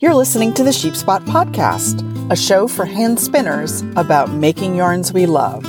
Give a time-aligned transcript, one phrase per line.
[0.00, 5.26] You're listening to the Sheepspot Podcast, a show for hand spinners about making yarns we
[5.26, 5.64] love.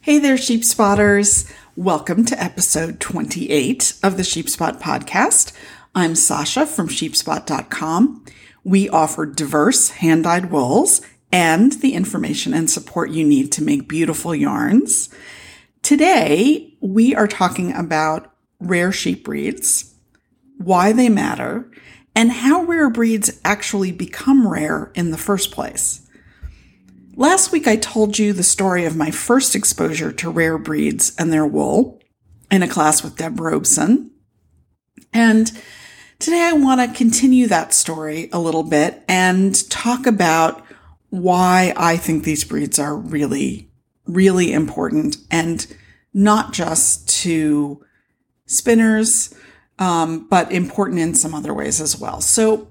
[0.00, 1.44] Hey there, sheep spotters.
[1.76, 5.52] Welcome to episode 28 of the Sheepspot podcast.
[5.94, 8.24] I'm Sasha from sheepspot.com.
[8.66, 11.00] We offer diverse hand dyed wools
[11.30, 15.08] and the information and support you need to make beautiful yarns.
[15.82, 19.94] Today, we are talking about rare sheep breeds,
[20.58, 21.70] why they matter,
[22.16, 26.04] and how rare breeds actually become rare in the first place.
[27.14, 31.32] Last week, I told you the story of my first exposure to rare breeds and
[31.32, 32.02] their wool
[32.50, 34.10] in a class with Deb Robson.
[35.12, 35.52] And
[36.18, 40.64] today I want to continue that story a little bit and talk about
[41.10, 43.70] why I think these breeds are really,
[44.06, 45.66] really important and
[46.14, 47.84] not just to
[48.46, 49.34] spinners,
[49.78, 52.20] um, but important in some other ways as well.
[52.20, 52.68] So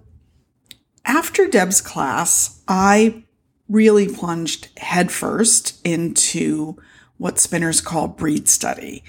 [1.05, 3.23] after Deb's class, I
[3.69, 6.77] really plunged headfirst into
[7.17, 9.03] what spinners call breed study.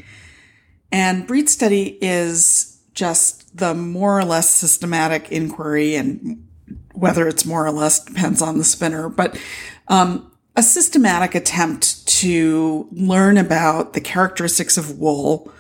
[0.93, 6.47] And breed study is just the more or less systematic inquiry, and
[6.95, 9.41] whether it's more or less depends on the spinner, but
[9.89, 15.53] um, a systematic attempt to learn about the characteristics of wool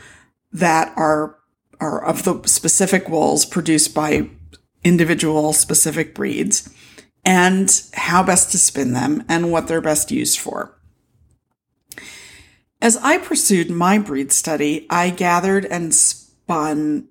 [0.52, 1.38] that are
[1.78, 4.30] are of the specific wools produced by
[4.82, 6.72] individual specific breeds
[7.22, 10.78] and how best to spin them and what they're best used for.
[12.80, 17.08] As I pursued my breed study, I gathered and spun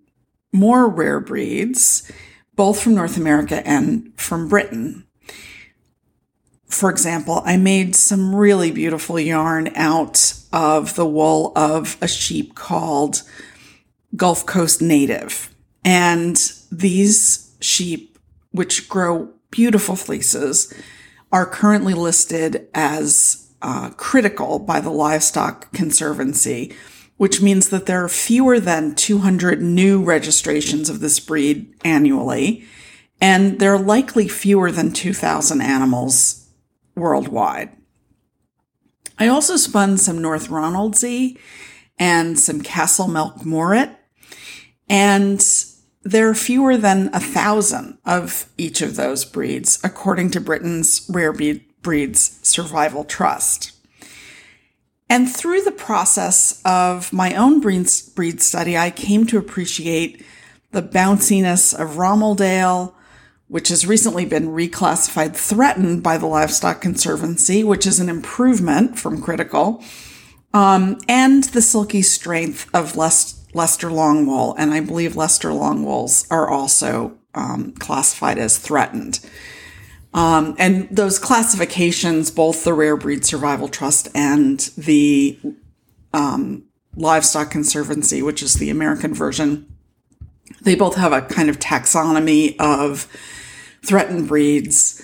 [0.56, 2.12] more rare breeds,
[2.56, 5.06] both from North America and from Britain.
[6.68, 12.56] For example, I made some really beautiful yarn out of the wool of a sheep
[12.56, 13.22] called
[14.16, 15.54] Gulf Coast Native.
[15.84, 16.38] And
[16.72, 18.18] these sheep,
[18.52, 20.74] which grow beautiful fleeces
[21.32, 26.76] are currently listed as uh, critical by the Livestock Conservancy,
[27.18, 32.66] which means that there are fewer than 200 new registrations of this breed annually,
[33.22, 36.50] and there are likely fewer than 2,000 animals
[36.96, 37.70] worldwide.
[39.18, 41.38] I also spun some North Ronaldsay
[41.98, 43.96] and some Castlemilk Moorit,
[44.90, 45.42] and
[46.04, 51.34] there are fewer than a thousand of each of those breeds, according to Britain's Rare
[51.34, 53.72] Breeds Survival Trust.
[55.10, 60.26] And through the process of my own breed study, I came to appreciate
[60.72, 62.94] the bounciness of Romeldale,
[63.48, 69.22] which has recently been reclassified threatened by the Livestock Conservancy, which is an improvement from
[69.22, 69.84] critical,
[70.54, 77.18] um, and the silky strength of Leicester longwool, and I believe Leicester longwools are also
[77.36, 79.20] um, classified as threatened.
[80.16, 85.38] Um, and those classifications, both the Rare Breed Survival Trust and the
[86.14, 86.64] um,
[86.96, 89.68] Livestock Conservancy, which is the American version,
[90.62, 93.12] they both have a kind of taxonomy of
[93.86, 95.04] threatened breeds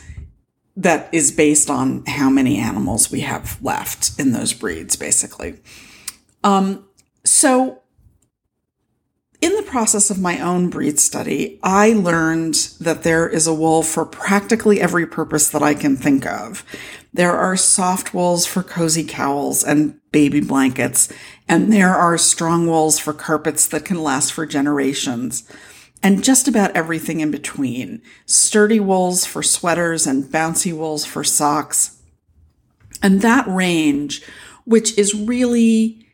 [0.78, 5.60] that is based on how many animals we have left in those breeds, basically.
[6.42, 6.86] Um,
[7.26, 7.81] so
[9.72, 14.82] process of my own breed study, I learned that there is a wool for practically
[14.82, 16.66] every purpose that I can think of.
[17.14, 21.12] There are soft wools for cozy cowls and baby blankets,
[21.48, 25.50] and there are strong wools for carpets that can last for generations.
[26.04, 28.02] And just about everything in between.
[28.26, 32.02] Sturdy wools for sweaters and bouncy wools for socks.
[33.02, 34.22] And that range,
[34.66, 36.06] which is really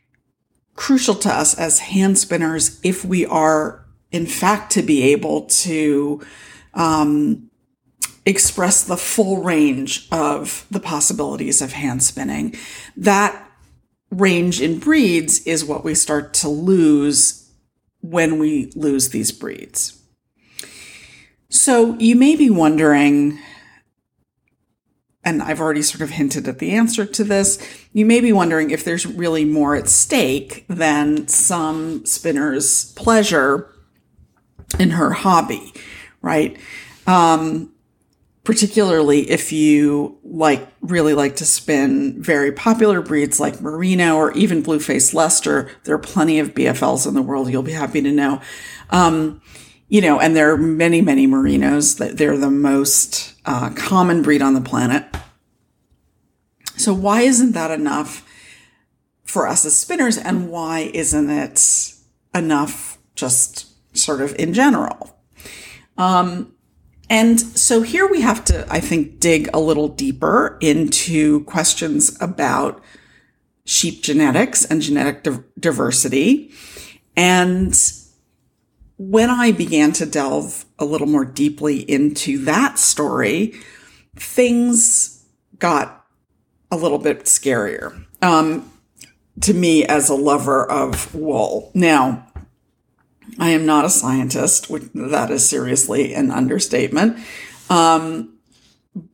[0.78, 6.24] crucial to us as hand spinners if we are, in fact, to be able to
[6.72, 7.50] um,
[8.24, 12.54] express the full range of the possibilities of hand spinning.
[12.96, 13.50] That
[14.12, 17.50] range in breeds is what we start to lose
[18.00, 20.00] when we lose these breeds.
[21.50, 23.40] So you may be wondering,
[25.28, 27.58] and I've already sort of hinted at the answer to this,
[27.92, 33.70] you may be wondering if there's really more at stake than some spinner's pleasure
[34.78, 35.74] in her hobby,
[36.22, 36.58] right?
[37.06, 37.74] Um,
[38.42, 44.62] particularly if you like really like to spin very popular breeds like merino or even
[44.62, 48.10] blue face leicester there are plenty of bfls in the world you'll be happy to
[48.10, 48.40] know
[48.88, 49.42] um,
[49.88, 51.98] you know, and there are many, many merinos.
[51.98, 55.06] That they're the most uh, common breed on the planet.
[56.76, 58.22] So why isn't that enough
[59.24, 61.94] for us as spinners, and why isn't it
[62.34, 63.66] enough just
[63.96, 65.18] sort of in general?
[65.96, 66.54] Um,
[67.10, 72.82] and so here we have to, I think, dig a little deeper into questions about
[73.64, 76.52] sheep genetics and genetic di- diversity.
[77.16, 77.74] And
[78.98, 83.54] when I began to delve a little more deeply into that story,
[84.16, 85.24] things
[85.58, 86.04] got
[86.70, 88.70] a little bit scarier um,
[89.40, 91.70] to me as a lover of wool.
[91.74, 92.26] Now,
[93.38, 97.18] I am not a scientist, which that is seriously an understatement.
[97.70, 98.38] Um,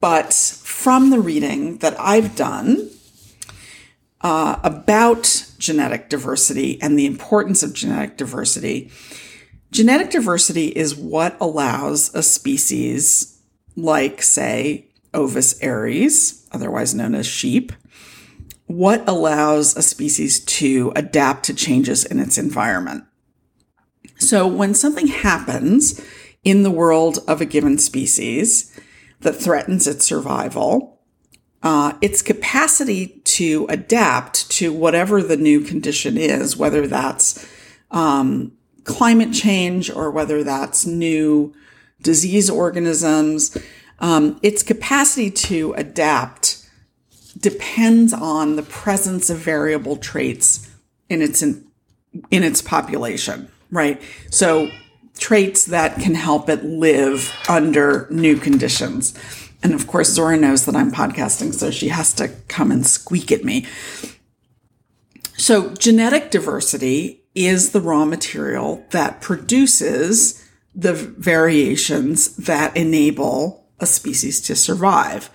[0.01, 2.89] but from the reading that I've done
[4.23, 8.91] uh, about genetic diversity and the importance of genetic diversity,
[9.75, 13.43] genetic diversity is what allows a species
[13.75, 17.73] like, say, Ovis aries, otherwise known as sheep,
[18.67, 23.05] what allows a species to adapt to changes in its environment.
[24.17, 26.01] So when something happens
[26.45, 28.79] in the world of a given species
[29.21, 31.01] that threatens its survival,
[31.65, 37.45] uh, its capacity to adapt to whatever the new condition is, whether that's
[37.91, 38.53] um,
[38.85, 41.55] climate change or whether that's new
[42.03, 43.57] disease organisms,
[43.99, 46.69] um, its capacity to adapt
[47.39, 50.71] depends on the presence of variable traits
[51.09, 51.67] in its in,
[52.31, 54.01] in its population right?
[54.31, 54.71] So
[55.19, 59.19] traits that can help it live under new conditions.
[59.63, 63.33] And of course, Zora knows that I'm podcasting, so she has to come and squeak
[63.33, 63.67] at me.
[65.37, 70.45] So, genetic diversity is the raw material that produces
[70.75, 75.31] the variations that enable a species to survive.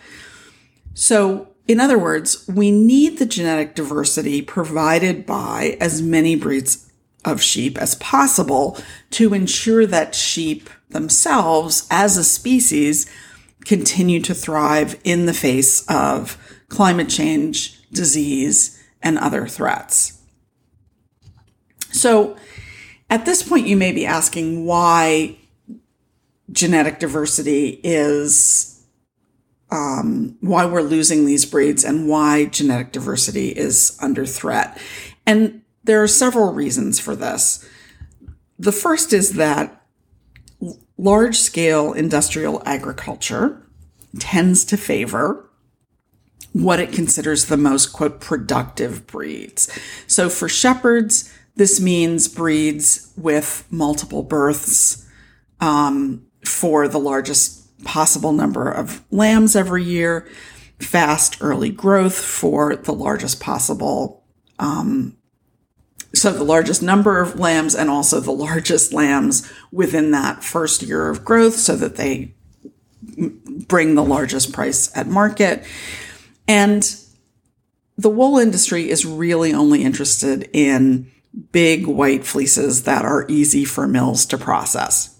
[0.94, 6.92] So, in other words, we need the genetic diversity provided by as many breeds
[7.26, 8.78] of sheep as possible
[9.12, 13.10] to ensure that sheep themselves as a species
[13.66, 16.38] continue to thrive in the face of
[16.70, 20.19] climate change, disease, and other threats.
[21.92, 22.38] So
[23.10, 25.38] at this point, you may be asking why
[26.52, 28.84] genetic diversity is
[29.72, 34.82] um, why we're losing these breeds and why genetic diversity is under threat.
[35.26, 37.68] And there are several reasons for this.
[38.58, 39.86] The first is that
[40.98, 43.66] large scale industrial agriculture
[44.18, 45.50] tends to favor
[46.52, 49.72] what it considers the most, quote, productive breeds.
[50.08, 55.06] So for shepherds, this means breeds with multiple births
[55.60, 60.26] um, for the largest possible number of lambs every year,
[60.80, 64.24] fast early growth for the largest possible
[64.58, 65.18] um,
[66.16, 71.10] so the largest number of lambs and also the largest lambs within that first year
[71.10, 72.34] of growth so that they
[73.68, 75.66] bring the largest price at market.
[76.48, 76.96] And
[77.98, 81.12] the wool industry is really only interested in
[81.52, 85.20] big white fleeces that are easy for mills to process.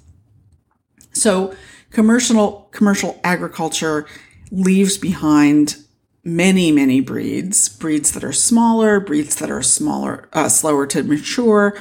[1.14, 1.54] So
[1.92, 4.06] commercial commercial agriculture
[4.52, 5.78] leaves behind
[6.24, 11.80] many, many breeds, breeds that are smaller, breeds that are smaller, uh, slower to mature,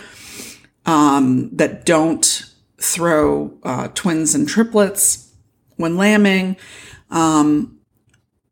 [0.87, 2.45] um, that don't
[2.79, 5.33] throw uh, twins and triplets
[5.77, 6.57] when lambing,
[7.11, 7.79] um,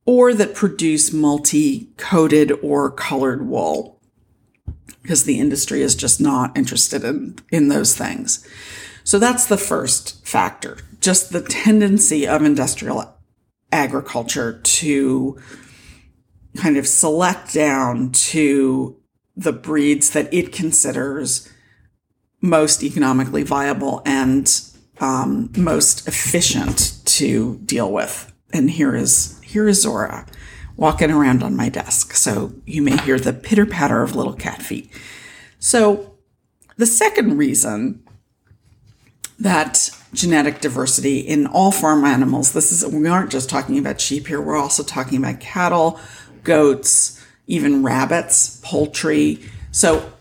[0.05, 3.96] or that produce multi-coated or colored wool
[5.07, 8.45] because the industry is just not interested in, in those things.
[9.05, 13.15] So that's the first factor, just the tendency of industrial
[13.71, 15.39] agriculture to
[16.57, 19.01] kind of select down to
[19.37, 21.53] the breeds that it considers
[22.41, 24.61] most economically viable and
[24.99, 28.33] um, most efficient to deal with.
[28.53, 30.27] And here is here is Zora
[30.77, 34.63] walking around on my desk, so you may hear the pitter patter of little cat
[34.63, 34.91] feet.
[35.59, 36.15] So
[36.77, 38.03] the second reason
[39.39, 44.27] that genetic diversity in all farm animals, this is we aren't just talking about sheep
[44.27, 45.99] here, we're also talking about cattle,
[46.43, 49.41] goats, even rabbits, poultry.
[49.71, 50.13] So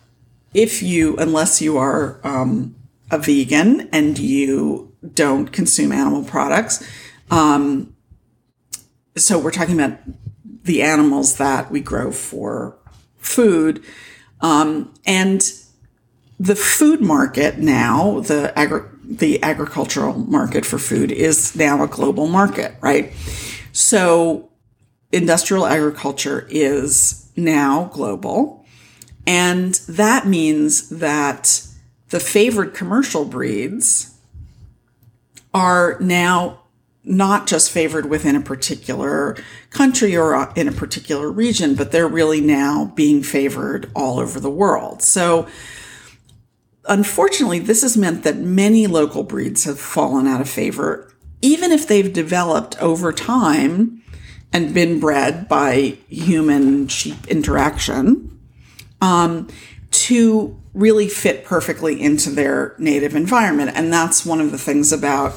[0.54, 2.76] if you, unless you are um,
[3.12, 6.86] a vegan and you don't consume animal products,
[7.30, 7.96] um,
[9.18, 9.98] so we're talking about
[10.66, 12.78] the animals that we grow for
[13.18, 13.84] food.
[14.42, 15.42] Um, and
[16.40, 22.28] the food market now, the agri- the agricultural market for food is now a global
[22.28, 23.14] market, right?
[23.72, 24.50] So
[25.12, 28.66] industrial agriculture is now global.
[29.28, 31.66] And that means that
[32.10, 34.16] the favored commercial breeds
[35.54, 36.62] are now
[37.06, 39.38] not just favored within a particular
[39.70, 44.50] country or in a particular region, but they're really now being favored all over the
[44.50, 45.02] world.
[45.04, 45.48] So,
[46.86, 51.88] unfortunately, this has meant that many local breeds have fallen out of favor, even if
[51.88, 54.02] they've developed over time
[54.52, 58.40] and been bred by human sheep interaction
[59.02, 59.48] um,
[59.92, 63.72] to really fit perfectly into their native environment.
[63.76, 65.34] And that's one of the things about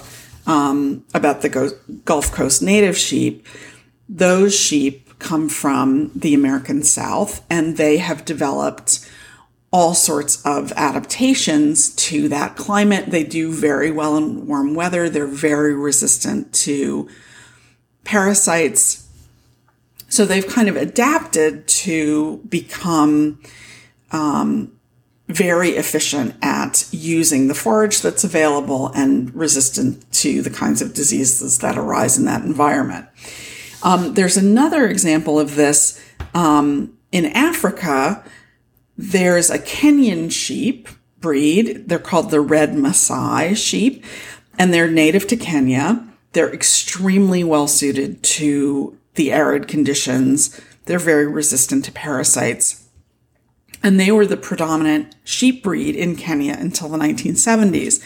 [0.48, 3.46] um, about the Gulf Coast native sheep.
[4.08, 9.08] Those sheep come from the American South, and they have developed
[9.70, 13.10] all sorts of adaptations to that climate.
[13.10, 15.10] They do very well in warm weather.
[15.10, 17.08] They're very resistant to
[18.04, 19.06] parasites.
[20.08, 23.42] So they've kind of adapted to become
[24.10, 24.77] um,
[25.28, 31.58] very efficient at using the forage that's available and resistant to the kinds of diseases
[31.58, 33.06] that arise in that environment.
[33.82, 36.02] Um, there's another example of this
[36.34, 38.24] um, in Africa.
[38.96, 40.88] There's a Kenyan sheep
[41.20, 41.88] breed.
[41.88, 44.04] They're called the red Maasai sheep,
[44.58, 46.06] and they're native to Kenya.
[46.32, 50.58] They're extremely well suited to the arid conditions.
[50.86, 52.87] They're very resistant to parasites
[53.82, 58.04] and they were the predominant sheep breed in Kenya until the 1970s.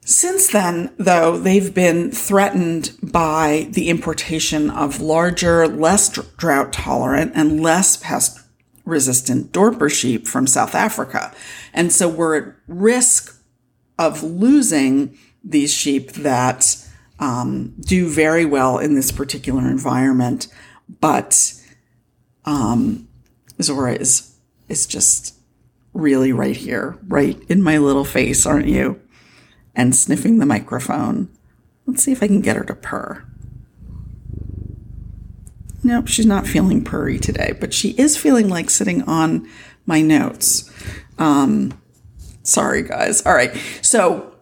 [0.00, 7.60] Since then, though, they've been threatened by the importation of larger, less drought tolerant, and
[7.60, 8.38] less pest
[8.84, 11.34] resistant Dorper sheep from South Africa.
[11.74, 13.36] And so we're at risk
[13.98, 16.76] of losing these sheep that
[17.18, 20.46] um, do very well in this particular environment.
[21.00, 21.52] But
[22.44, 23.08] um,
[23.60, 24.35] Zora is
[24.68, 25.34] is just
[25.92, 29.00] really right here, right in my little face, aren't you?
[29.74, 31.28] And sniffing the microphone.
[31.86, 33.24] Let's see if I can get her to purr.
[35.82, 39.48] Nope, she's not feeling purry today, but she is feeling like sitting on
[39.86, 40.70] my notes.
[41.18, 41.80] Um,
[42.42, 43.24] sorry, guys.
[43.24, 43.56] All right.
[43.82, 44.34] So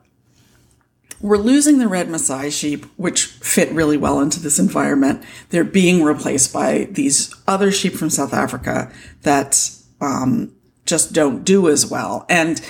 [1.20, 5.22] we're losing the red Maasai sheep, which fit really well into this environment.
[5.50, 9.70] They're being replaced by these other sheep from South Africa that
[10.04, 10.54] um,
[10.86, 12.26] just don't do as well.
[12.28, 12.60] And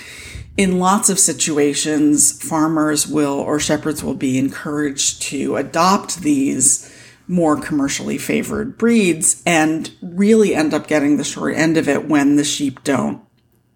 [0.56, 6.90] in lots of situations, farmers will or shepherds will be encouraged to adopt these
[7.26, 12.36] more commercially favored breeds and really end up getting the short end of it when
[12.36, 13.22] the sheep don't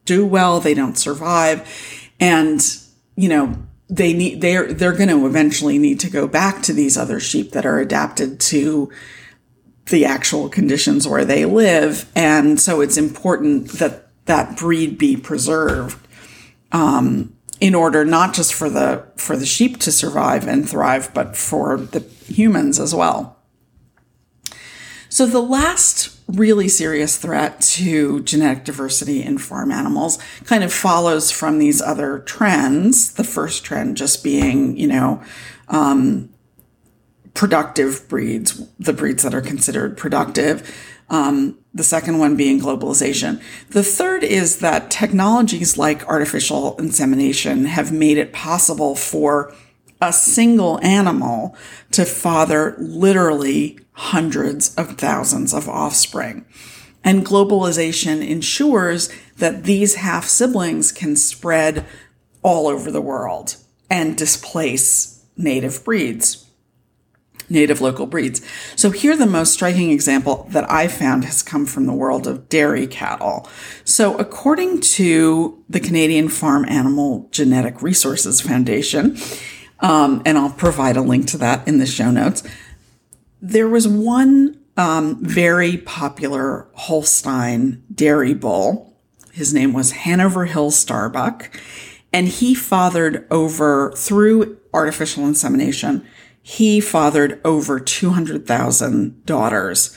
[0.05, 1.67] do well, they don't survive.
[2.21, 2.61] And,
[3.17, 3.57] you know,
[3.91, 7.53] they need they're they're going to eventually need to go back to these other sheep
[7.53, 8.91] that are adapted to
[9.89, 12.11] the actual conditions where they live.
[12.15, 16.07] And so it's important that that breed be preserved
[16.73, 21.37] um, in order not just for the for the sheep to survive and thrive, but
[21.37, 23.37] for the humans as well.
[25.09, 31.31] So the last really serious threat to genetic diversity in farm animals kind of follows
[31.31, 33.15] from these other trends.
[33.15, 35.23] The first trend just being, you know,
[35.69, 36.29] um,
[37.35, 40.75] productive breeds, the breeds that are considered productive.
[41.11, 43.41] Um, the second one being globalization.
[43.71, 49.55] The third is that technologies like artificial insemination have made it possible for
[50.01, 51.57] a single animal
[51.93, 56.45] to father literally hundreds of thousands of offspring.
[57.03, 59.09] And globalization ensures
[59.39, 61.87] that these half siblings can spread
[62.43, 63.57] all over the world
[63.91, 66.48] and displace native breeds
[67.49, 68.41] native local breeds.
[68.77, 72.49] So here the most striking example that I found has come from the world of
[72.49, 73.49] dairy cattle.
[73.85, 79.17] So according to the Canadian Farm Animal Genetic Resources Foundation,
[79.81, 82.43] um, and I'll provide a link to that in the show notes,
[83.41, 88.97] there was one um, very popular Holstein dairy bull.
[89.33, 91.51] His name was Hanover Hill Starbuck,
[92.13, 96.07] and he fathered over through artificial insemination
[96.43, 99.97] he fathered over 200,000 daughters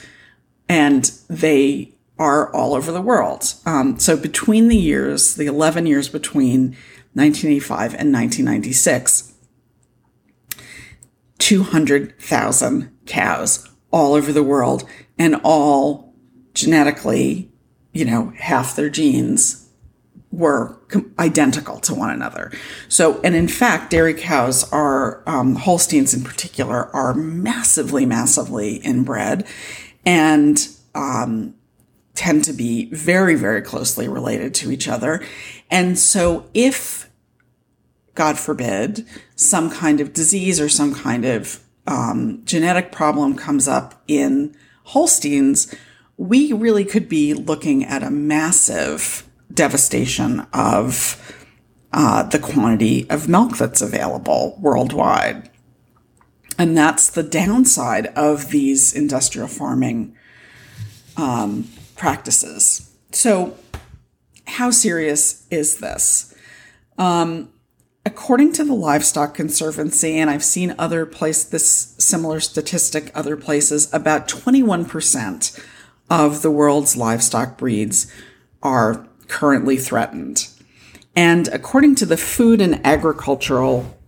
[0.68, 3.54] and they are all over the world.
[3.66, 6.76] Um, so between the years, the 11 years between
[7.14, 9.34] 1985 and 1996,
[11.38, 16.14] 200,000 cows all over the world and all
[16.54, 17.50] genetically,
[17.92, 19.61] you know, half their genes
[20.32, 20.78] were
[21.18, 22.50] identical to one another.
[22.88, 29.46] So, and in fact, dairy cows are, um, Holsteins in particular, are massively, massively inbred
[30.06, 31.54] and um,
[32.14, 35.22] tend to be very, very closely related to each other.
[35.70, 37.10] And so, if,
[38.14, 44.02] God forbid, some kind of disease or some kind of um, genetic problem comes up
[44.08, 45.74] in Holsteins,
[46.16, 51.18] we really could be looking at a massive devastation of
[51.92, 55.50] uh, the quantity of milk that's available worldwide.
[56.58, 60.16] And that's the downside of these industrial farming
[61.16, 62.90] um, practices.
[63.12, 63.56] So,
[64.46, 66.34] how serious is this?
[66.98, 67.50] Um,
[68.04, 73.92] according to the Livestock Conservancy, and I've seen other place this similar statistic other places,
[73.92, 75.64] about 21%
[76.10, 78.12] of the world's livestock breeds
[78.62, 80.46] are currently threatened.
[81.16, 83.98] And according to the Food and Agricultural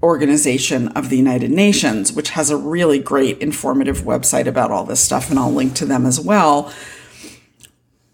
[0.00, 5.00] Organization of the United Nations, which has a really great informative website about all this
[5.00, 6.72] stuff, and I'll link to them as well,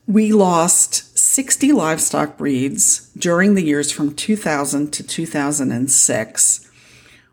[0.07, 6.71] we lost 60 livestock breeds during the years from 2000 to 2006,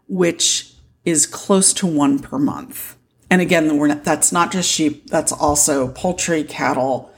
[0.08, 0.74] which
[1.06, 2.98] is close to one per month.
[3.30, 7.12] And again, not, that's not just sheep, that's also poultry, cattle,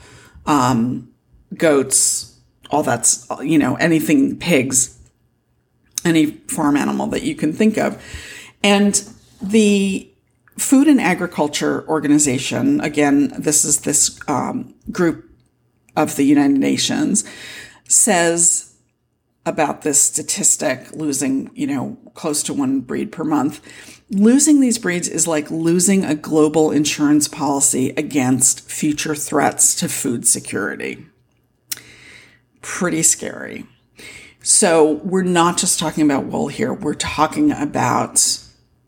[0.45, 1.09] um,
[1.57, 4.97] goats, all that's, you know, anything, pigs,
[6.03, 8.01] any farm animal that you can think of.
[8.63, 9.07] And
[9.41, 10.09] the
[10.57, 15.29] Food and Agriculture Organization, again, this is this um, group
[15.95, 17.23] of the United Nations,
[17.87, 18.73] says
[19.45, 23.61] about this statistic losing, you know, close to one breed per month.
[24.09, 30.25] Losing these breeds is like losing a global insurance policy against future threats to food
[30.27, 31.05] security
[32.65, 33.63] pretty scary.
[34.41, 38.19] So we're not just talking about wool here, we're talking about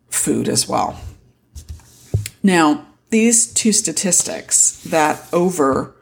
[0.10, 1.00] food as well.
[2.42, 5.96] Now, these two statistics that over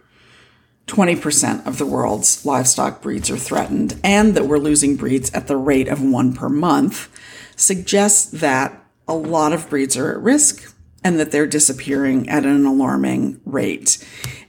[0.88, 5.58] 20% of the world's livestock breeds are threatened and that we're losing breeds at the
[5.58, 7.10] rate of one per month
[7.58, 10.75] suggest that a lot of breeds are at risk
[11.06, 14.04] and that they're disappearing at an alarming rate.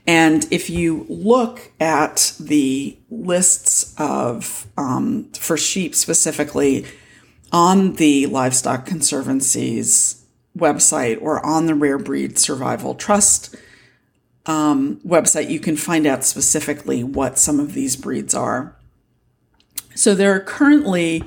[0.07, 6.87] And if you look at the lists of, um, for sheep specifically,
[7.51, 10.25] on the Livestock Conservancy's
[10.57, 13.55] website or on the Rare Breed Survival Trust
[14.47, 18.75] um, website, you can find out specifically what some of these breeds are.
[19.93, 21.23] So there are currently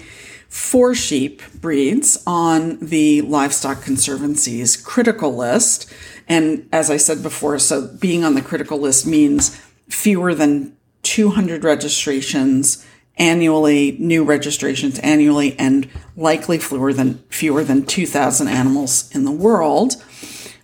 [0.51, 5.91] four sheep breeds on the Livestock Conservancy's critical list.
[6.29, 9.57] And as I said before, so being on the critical list means
[9.89, 12.85] fewer than 200 registrations
[13.17, 20.03] annually, new registrations annually, and likely fewer than fewer than 2,000 animals in the world.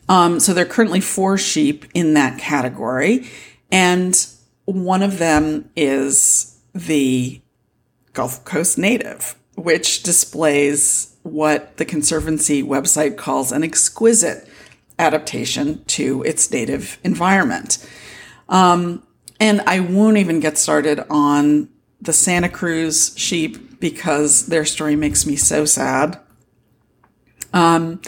[0.09, 3.29] Um, so there are currently four sheep in that category,
[3.71, 4.27] and
[4.65, 7.41] one of them is the
[8.13, 14.49] Gulf Coast native which displays what the Conservancy website calls an exquisite
[14.99, 17.87] adaptation to its native environment.
[18.49, 19.03] Um,
[19.41, 21.69] and I won't even get started on
[22.01, 26.19] the Santa Cruz sheep because their story makes me so sad.
[27.53, 28.01] Um,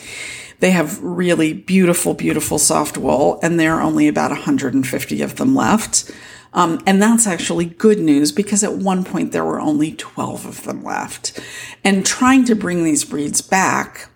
[0.61, 5.55] they have really beautiful, beautiful soft wool, and there are only about 150 of them
[5.55, 6.11] left.
[6.53, 10.63] Um, and that's actually good news because at one point there were only 12 of
[10.65, 11.39] them left.
[11.85, 14.09] And trying to bring these breeds back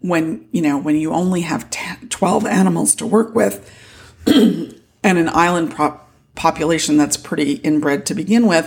[0.00, 3.70] when, you know, when you only have 10, 12 animals to work with
[4.26, 8.66] and an island prop population that's pretty inbred to begin with,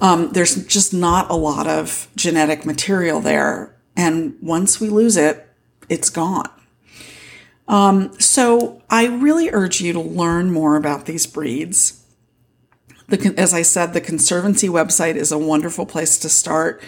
[0.00, 3.74] um, there's just not a lot of genetic material there.
[3.96, 5.46] And once we lose it,
[5.88, 6.48] it's gone.
[7.68, 11.99] Um, so I really urge you to learn more about these breeds.
[13.10, 16.80] The, as I said, the Conservancy website is a wonderful place to start.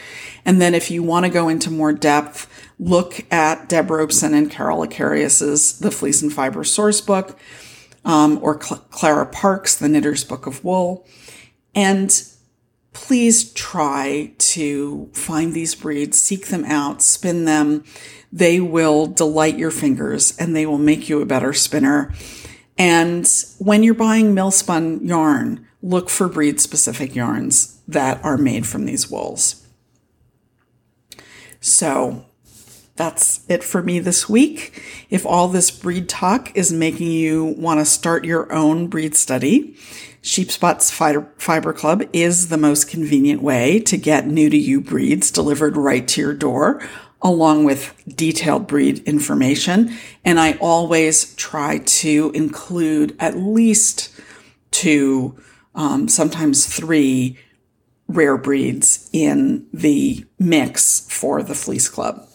[0.44, 4.50] And then if you want to go into more depth, look at Deb Robson and
[4.50, 7.38] Carol Ekarius's The Fleece and Fiber Source Book,
[8.04, 11.06] um, or Cl- Clara Parkes, The Knitter's Book of Wool.
[11.74, 12.22] And
[12.92, 17.84] please try to find these breeds, seek them out, spin them.
[18.32, 22.12] They will delight your fingers and they will make you a better spinner.
[22.78, 28.66] And when you're buying mill spun yarn, look for breed specific yarns that are made
[28.66, 29.66] from these wools.
[31.60, 32.24] So
[32.96, 34.82] that's it for me this week.
[35.10, 39.76] If all this breed talk is making you want to start your own breed study,
[40.22, 45.76] Sheepspot's Fiber Club is the most convenient way to get new to you breeds delivered
[45.76, 46.80] right to your door,
[47.22, 49.92] along with detailed breed information.
[50.24, 54.12] And I always try to include at least
[54.70, 55.36] two,
[55.74, 57.38] um, sometimes three
[58.08, 62.28] rare breeds in the mix for the Fleece Club.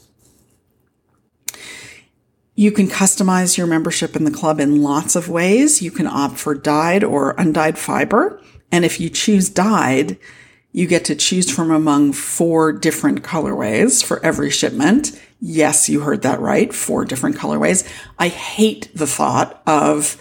[2.56, 5.84] You can customize your membership in the club in lots of ways.
[5.84, 8.42] You can opt for dyed or undyed fiber.
[8.72, 10.18] And if you choose dyed,
[10.72, 15.20] you get to choose from among four different colorways for every shipment.
[15.40, 16.74] Yes, you heard that right.
[16.74, 17.88] Four different colorways.
[18.18, 20.18] I hate the thought of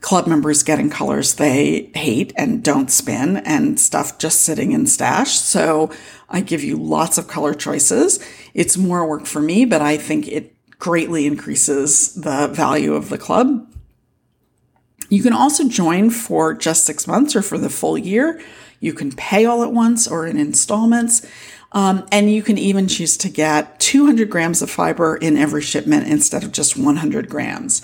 [0.00, 5.32] club members getting colors they hate and don't spin and stuff just sitting in stash.
[5.38, 5.90] So
[6.28, 8.24] I give you lots of color choices.
[8.54, 13.18] It's more work for me, but I think it greatly increases the value of the
[13.18, 13.66] club.
[15.08, 18.40] You can also join for just six months or for the full year.
[18.80, 21.26] You can pay all at once or in installments.
[21.72, 26.06] Um, and you can even choose to get 200 grams of fiber in every shipment
[26.06, 27.82] instead of just 100 grams.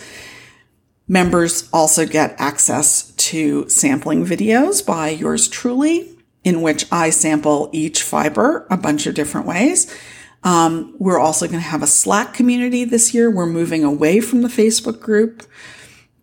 [1.07, 8.03] Members also get access to sampling videos by yours truly, in which I sample each
[8.03, 9.95] fiber a bunch of different ways.
[10.43, 13.31] Um, we're also going to have a Slack community this year.
[13.31, 15.43] We're moving away from the Facebook group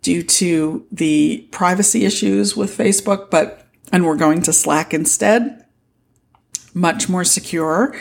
[0.01, 5.65] due to the privacy issues with Facebook, but, and we're going to Slack instead.
[6.73, 7.93] Much more secure,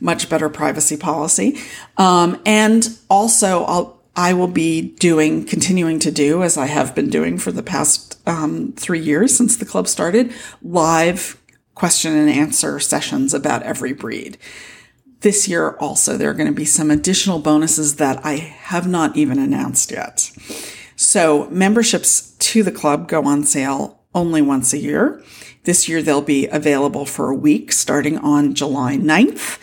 [0.00, 1.58] much better privacy policy.
[1.96, 7.10] Um, and also I'll, I will be doing, continuing to do, as I have been
[7.10, 11.40] doing for the past um, three years since the club started, live
[11.74, 14.38] question and answer sessions about every breed.
[15.20, 19.16] This year, also, there are going to be some additional bonuses that I have not
[19.16, 20.30] even announced yet.
[20.96, 25.22] So, memberships to the club go on sale only once a year.
[25.64, 29.58] This year, they'll be available for a week starting on July 9th.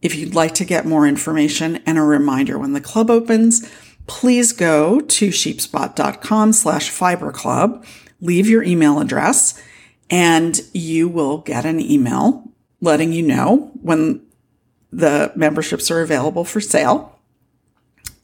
[0.00, 3.70] If you'd like to get more information and a reminder when the club opens,
[4.10, 7.86] please go to sheepspot.com slash fiber club,
[8.20, 9.62] leave your email address,
[10.10, 12.42] and you will get an email
[12.80, 14.20] letting you know when
[14.90, 17.20] the memberships are available for sale.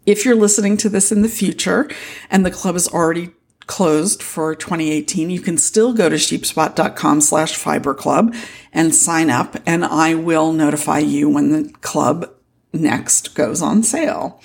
[0.05, 1.89] If you're listening to this in the future
[2.31, 3.31] and the club is already
[3.69, 8.35] closed for 2018, you can still go to sheepspot.com slash fiber club
[8.73, 12.29] and sign up and I will notify you when the club
[12.73, 14.41] next goes on sale.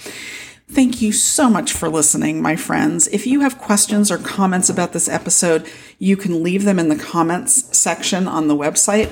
[0.72, 3.10] Thank you so much for listening, my friends.
[3.10, 6.96] If you have questions or comments about this episode, you can leave them in the
[6.96, 9.12] comments section on the website.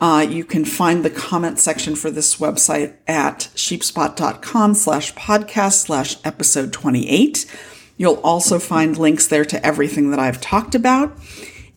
[0.00, 6.16] Uh, you can find the comment section for this website at sheepspot.com slash podcast slash
[6.24, 7.54] episode 28.
[7.98, 11.18] You'll also find links there to everything that I've talked about.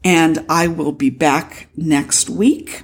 [0.06, 2.84] And I will be back next week.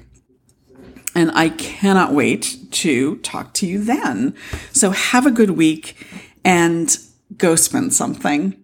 [1.16, 4.36] And I cannot wait to talk to you then.
[4.74, 5.96] So have a good week
[6.44, 6.98] and
[7.38, 8.64] go spend something.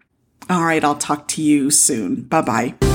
[0.49, 2.23] All right, I'll talk to you soon.
[2.23, 2.88] Bye bye.